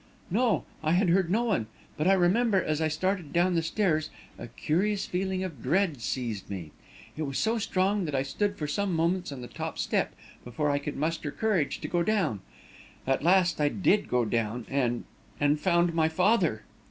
[0.31, 1.67] "No, I had heard no one.
[1.95, 6.49] But I remember, as I started down the stairs, a curious feeling of dread seized
[6.49, 6.71] me.
[7.15, 10.71] It was so strong that I stood for some moments on the top step before
[10.71, 12.39] I could muster courage to go down.
[13.05, 15.03] At last, I did go down and
[15.39, 16.63] and found my father!"